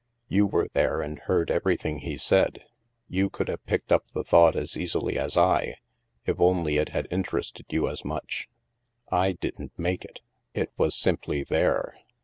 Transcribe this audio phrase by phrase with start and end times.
[0.27, 2.63] You were there and heard everything he Baid.
[3.07, 5.75] You could have picked up the thought as easily as I,
[6.25, 8.49] if only it had interested you as much.
[8.87, 10.21] / didn't make it.
[10.55, 11.93] It was simply there.